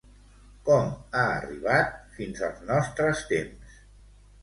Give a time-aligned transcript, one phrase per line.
[0.69, 0.87] Com
[1.19, 3.81] ha arribat fins als nostres temps?